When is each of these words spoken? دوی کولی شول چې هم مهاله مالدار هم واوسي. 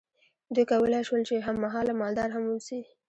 دوی 0.53 0.65
کولی 0.71 1.01
شول 1.07 1.21
چې 1.29 1.35
هم 1.45 1.55
مهاله 1.65 1.93
مالدار 2.01 2.29
هم 2.35 2.43
واوسي. 2.45 2.79